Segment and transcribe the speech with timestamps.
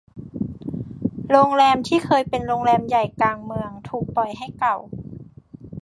[1.31, 4.77] โรงแรมที่เคยเป็นโรงแรมใหญ่กลางเมืองถูกปล่อยให้เก่า